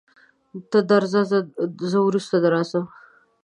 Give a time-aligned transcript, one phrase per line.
[0.69, 1.21] ته درځه
[1.91, 2.85] زه وروسته راځم.